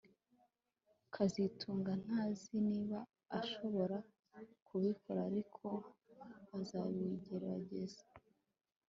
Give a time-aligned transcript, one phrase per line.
[1.13, 2.99] kazitunga ntazi niba
[3.39, 3.97] ashobora
[4.67, 5.67] kubikora ariko
[6.57, 8.03] azabigerageza